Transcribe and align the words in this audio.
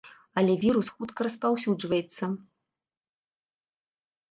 Але 0.41 0.53
вірус 0.63 0.87
хутка 0.95 1.27
распаўсюджваецца. 1.27 2.25